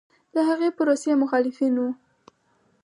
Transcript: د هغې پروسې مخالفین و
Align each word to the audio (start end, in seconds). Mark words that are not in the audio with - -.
د 0.33 0.35
هغې 0.49 0.69
پروسې 0.77 1.11
مخالفین 1.23 1.75
و 1.79 1.83